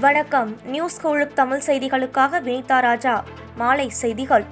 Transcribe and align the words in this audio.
வணக்கம். 0.00 0.56
நியூஸ் 0.64 1.06
கோழுக் 1.06 1.32
தமிழ் 1.32 1.62
செய்திகளுக்காக 1.66 2.40
வினிதா 2.40 2.80
ராஜா. 2.80 3.24
மாலை 3.56 3.88
செய்திகள். 3.88 4.44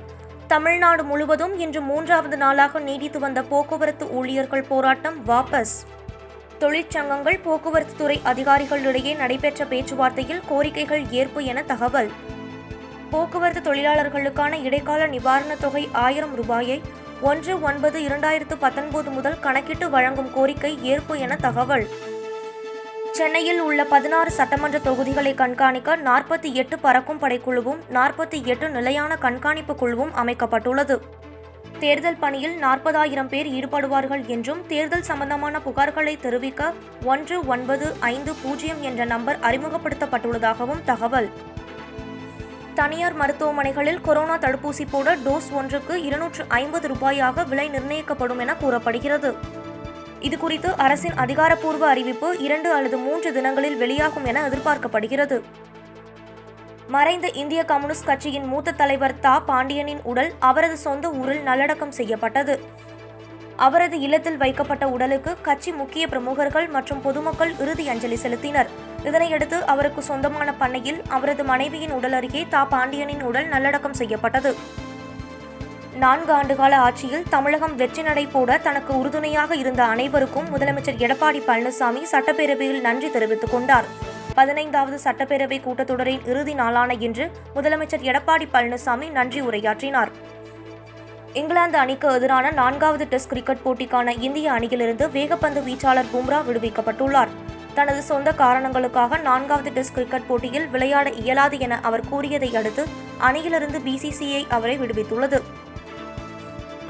தமிழ்நாடு 0.46 1.04
முழுவதும் 1.04 1.58
இன்று 1.58 1.80
மூன்றாவது 1.80 2.36
நாளாக 2.36 2.78
நீடித்து 2.78 3.18
வந்த 3.18 3.42
போக்குவரத்து 3.42 4.10
ஊழியர்கள் 4.10 4.62
போராட்டம் 4.62 5.26
வாபஸ். 5.26 5.86
தொழிற்சங்கங்கள் 6.60 7.40
போக்குவரத்து 7.42 7.96
துறை 7.96 8.20
அதிகாரிகளிடையே 8.24 9.16
நடைபெற்ற 9.16 9.64
பேச்சுவார்த்தையில் 9.64 10.42
கோரிக்கைகள் 10.50 11.10
ஏற்பு 11.10 11.44
என 11.44 11.62
தகவல். 11.62 12.10
போக்குவரத்து 13.10 13.74
தொழிலாளர்களுக்கான 13.74 14.64
இடைக்கால 14.64 15.06
நிவாரணத் 15.06 15.60
தொகை 15.60 15.88
ஆயிரம் 15.92 16.34
ரூபாயை 16.34 16.82
ஒன்று 17.20 17.60
ஒன்பது 17.60 18.00
இரண்டாயிரத்து 18.00 18.54
பத்தொன்பது 18.58 19.10
முதல் 19.10 19.40
கணக்கிட்டு 19.40 19.90
வழங்கும் 19.90 20.32
கோரிக்கை 20.32 20.78
ஏற்பு 20.82 21.18
என 21.18 21.36
தகவல். 21.36 21.88
சென்னையில் 23.18 23.60
உள்ள 23.60 23.84
பதினாறு 23.84 24.30
சட்டமன்ற 24.30 24.78
தொகுதிகளை 24.78 25.34
கண்காணிக்க 25.34 25.96
நாற்பத்தி 25.96 26.52
எட்டு 26.52 26.78
பறக்கும் 26.78 27.20
படைக்குழுவும் 27.20 27.80
நாற்பத்தி 27.92 28.44
எட்டு 28.44 28.68
நிலையான 28.68 29.16
கண்காணிப்பு 29.16 29.74
குழுவும் 29.74 30.12
அமைக்கப்பட்டுள்ளது. 30.16 31.00
தேர்தல் 31.78 32.16
பணியில் 32.16 32.56
நாற்பதாயிரம் 32.58 33.28
பேர் 33.28 33.46
ஈடுபடுவார்கள் 33.46 34.26
என்றும் 34.26 34.66
தேர்தல் 34.66 35.02
சம்பந்தமான 35.02 35.60
புகார்களை 35.64 36.20
தெரிவிக்க 36.20 36.72
ஒன்று 37.04 37.46
ஒன்பது 37.46 37.96
ஐந்து 38.00 38.34
பூஜ்ஜியம் 38.42 38.82
என்ற 38.82 39.04
நம்பர் 39.04 39.38
அறிமுகப்படுத்தப்பட்டுள்ளதாகவும் 39.38 40.84
தகவல். 40.84 41.30
தனியார் 42.74 43.16
மருத்துவமனைகளில் 43.16 44.00
கொரோனா 44.00 44.38
தடுப்பூசி 44.38 44.86
போட 44.90 45.16
டோஸ் 45.16 45.52
ஒன்றுக்கு 45.52 46.02
இருநூற்று 46.02 46.44
ஐம்பது 46.48 46.88
ரூபாயாக 46.88 47.48
விலை 47.48 47.68
நிர்ணயிக்கப்படும் 47.68 48.38
என 48.38 48.54
கூறப்படுகிறது. 48.54 49.56
இதுகுறித்து 50.20 50.74
அரசின் 50.76 51.14
அதிகாரப்பூர்வ 51.14 51.88
அறிவிப்பு 51.88 52.38
இரண்டு 52.38 52.72
அல்லது 52.72 52.96
மூன்று 52.96 53.32
தினங்களில் 53.32 53.76
வெளியாகும் 53.76 54.24
என 54.24 54.48
எதிர்பார்க்கப்படுகிறது. 54.48 55.42
மறைந்த 56.88 57.30
இந்திய 57.30 57.64
கம்யூனிஸ்ட் 57.64 58.04
கட்சியின் 58.04 58.46
மூத்த 58.46 58.70
தலைவர் 58.72 59.20
தா. 59.20 59.38
பாண்டியனின் 59.38 60.00
உடல் 60.02 60.32
அவரது 60.38 60.76
சொந்த 60.76 61.10
ஊரில் 61.10 61.42
நல்லடக்கம் 61.42 61.90
செய்யப்பட்டது. 61.90 62.60
அவரது 63.56 64.00
இல்லத்தில் 64.00 64.36
வைக்கப்பட்ட 64.36 64.88
உடலுக்கு 64.88 65.36
கட்சி 65.42 65.72
முக்கிய 65.72 66.06
பிரமுகர்கள் 66.06 66.68
மற்றும் 66.68 67.02
பொதுமக்கள் 67.02 67.52
இறுதி 67.58 67.88
அஞ்சலி 67.88 68.18
செலுத்தினர். 68.22 68.66
இதனையடுத்து 69.04 69.60
அவருக்கு 69.64 70.02
சொந்தமான 70.02 70.54
பண்ணையில் 70.54 71.02
அவரது 71.08 71.44
மனைவியின் 71.44 71.90
உடல் 71.90 72.12
அருகே 72.12 72.46
தா. 72.50 72.64
பாண்டியனின் 72.64 73.22
உடல் 73.22 73.46
நல்லடக்கம் 73.46 73.94
செய்யப்பட்டது. 73.94 74.56
நான்கு 76.02 76.32
ஆண்டுகால 76.32 76.74
ஆட்சியில் 76.86 77.24
தமிழகம் 77.30 77.74
வெற்றி 77.76 78.02
நடை 78.02 78.26
போட 78.26 78.58
தனக்கு 78.58 78.92
உறுதுணையாக 78.98 79.56
இருந்த 79.56 79.84
அனைவருக்கும் 79.84 80.46
முதலமைச்சர் 80.54 81.00
எடப்பாடி 81.04 81.40
பழனிசாமி 81.46 82.02
சட்டப்பேரவையில் 82.12 82.80
நன்றி 82.80 83.08
தெரிவித்துக் 83.10 83.50
கொண்டார். 83.50 83.86
பதினைந்தாவது 84.34 84.96
சட்டப்பேரவை 85.04 85.58
கூட்டத்தொடரின் 85.64 86.26
இறுதி 86.26 86.54
நாளான 86.54 86.94
இன்று 87.06 87.30
முதலமைச்சர் 87.54 88.06
எடப்பாடி 88.10 88.46
பழனிசாமி 88.52 89.10
நன்றி 89.10 89.40
உரையாற்றினார். 89.40 90.12
இங்கிலாந்து 91.32 91.78
அணிக்கு 91.78 92.08
எதிரான 92.08 92.50
நான்காவது 92.50 93.06
டெஸ்ட் 93.08 93.28
கிரிக்கெட் 93.28 93.64
போட்டிக்கான 93.64 94.14
இந்திய 94.20 94.52
அணியிலிருந்து 94.52 95.08
வேகப்பந்து 95.08 95.62
வீச்சாளர் 95.68 96.12
பும்ரா 96.14 96.40
விடுவிக்கப்பட்டுள்ளார். 96.48 97.32
தனது 97.74 98.02
சொந்த 98.02 98.28
காரணங்களுக்காக 98.32 99.16
நான்காவது 99.16 99.72
டெஸ்ட் 99.72 99.94
கிரிக்கெட் 99.94 100.26
போட்டியில் 100.28 100.68
விளையாட 100.68 101.08
இயலாது 101.10 101.58
என 101.58 101.80
அவர் 101.82 102.08
கூறியதை 102.08 102.56
அடுத்து 102.56 102.84
அணியிலிருந்து 103.18 103.78
பிசிசிஐ 103.78 104.42
அவரை 104.48 104.78
விடுவித்துள்ளது. 104.78 105.40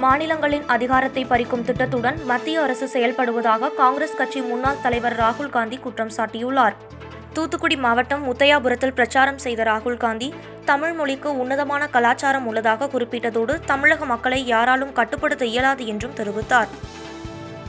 மாநிலங்களின் 0.02 0.66
அதிகாரத்தை 0.66 1.24
பறிக்கும் 1.24 1.64
திட்டத்துடன் 1.64 2.18
மத்திய 2.24 2.62
அரசு 2.62 2.86
செயல்படுவதாக 2.92 3.70
காங்கிரஸ் 3.74 4.14
கட்சி 4.14 4.40
முன்னாள் 4.40 4.80
தலைவர் 4.82 5.16
ராகுல் 5.16 5.48
காந்தி 5.48 5.76
குற்றம் 5.76 6.12
சாட்டியுள்ளார். 6.16 6.74
தூத்துக்குடி 7.32 7.76
மாவட்டம் 7.76 8.22
முத்தையாபுரத்தில் 8.28 8.94
பிரச்சாரம் 8.94 9.38
செய்த 9.38 9.62
ராகுல் 9.62 9.96
காந்தி 9.96 10.34
தமிழ் 10.64 10.92
மொழிக்கு 10.92 11.38
உன்னதமான 11.38 11.86
கலாச்சாரம் 11.86 12.46
உள்ளதாக 12.46 12.88
குறிப்பிட்டதோடு 12.92 13.60
தமிழக 13.64 14.04
மக்களை 14.04 14.46
யாராலும் 14.46 14.92
கட்டுப்படுத்த 14.92 15.44
இயலாது 15.44 15.86
என்றும் 15.86 16.16
தெரிவித்தார். 16.16 16.70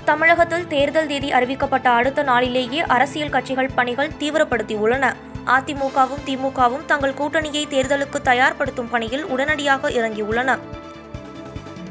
தமிழகத்தில் 0.06 0.68
தேர்தல் 0.68 1.08
தேதி 1.08 1.32
அறிவிக்கப்பட்ட 1.32 1.90
அடுத்த 1.90 2.24
நாளிலேயே 2.24 2.82
அரசியல் 2.82 3.30
கட்சிகள் 3.30 3.76
பணிகள் 3.76 4.16
தீவிரப்படுத்தியுள்ளன. 4.20 5.14
அதிமுகவும் 5.46 6.26
திமுகவும் 6.26 6.86
தங்கள் 6.86 7.18
கூட்டணியை 7.20 7.64
தேர்தலுக்கு 7.76 8.20
தயார்படுத்தும் 8.24 8.90
பணியில் 8.90 9.26
உடனடியாக 9.26 9.90
இறங்கியுள்ளன. 9.90 10.58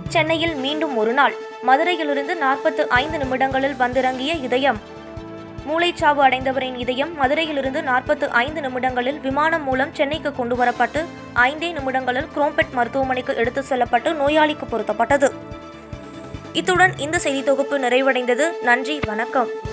சென்னையில் 0.09 0.55
மீண்டும் 0.55 0.97
ஒரு 0.97 1.13
நாள் 1.13 1.35
மதுரையிலிருந்து 1.63 2.37
நாற்பத்து 2.37 2.89
ஐந்து 2.89 3.19
நிமிடங்களில் 3.19 3.77
வந்திறங்கிய 3.77 4.35
இதயம். 4.35 4.81
மூளைச்சாவு 5.69 6.21
அடைந்தவரின் 6.27 6.79
இதயம் 6.79 7.17
மதுரையிலிருந்து 7.17 7.83
நாற்பத்து 7.83 8.31
ஐந்து 8.31 8.61
நிமிடங்களில் 8.61 9.21
விமானம் 9.21 9.65
மூலம் 9.65 9.95
சென்னைக்கு 9.95 10.33
கொண்டு 10.33 10.57
வரப்பட்டு 10.57 11.05
ஐந்தே 11.35 11.73
நிமிடங்களில் 11.73 12.29
குரோம்பெட் 12.37 12.73
மருத்துவமனைக்கு 12.73 13.37
எடுத்து 13.37 13.63
செல்லப்பட்டு 13.63 14.13
நோயாளிக்கு 14.13 14.67
பொருத்தப்பட்டது. 14.73 15.33
இத்துடன் 16.53 16.99
இந்த 16.99 17.19
செய்தி 17.19 17.43
தொகுப்பு 17.43 17.79
நிறைவடைந்தது. 17.79 18.63
நன்றி 18.63 19.01
வணக்கம். 19.07 19.68